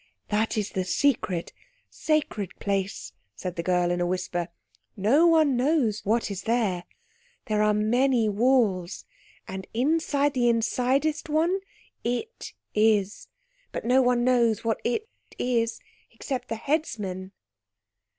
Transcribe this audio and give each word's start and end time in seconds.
"That's 0.29 0.71
the 0.71 0.83
secret 0.83 1.53
sacred 1.91 2.55
place," 2.59 3.13
said 3.35 3.55
the 3.55 3.61
girl 3.61 3.91
in 3.91 4.01
a 4.01 4.07
whisper. 4.07 4.47
"No 4.97 5.27
one 5.27 5.55
knows 5.55 6.03
what 6.03 6.31
is 6.31 6.41
there. 6.41 6.85
There 7.45 7.61
are 7.61 7.71
many 7.75 8.27
walls, 8.27 9.05
and 9.47 9.67
inside 9.75 10.33
the 10.33 10.49
insidest 10.49 11.29
one 11.29 11.59
It 12.03 12.53
is, 12.73 13.27
but 13.71 13.85
no 13.85 14.01
one 14.01 14.23
knows 14.23 14.63
what 14.63 14.81
It 14.83 15.07
is 15.37 15.79
except 16.09 16.47
the 16.47 16.55
headsmen." 16.55 17.31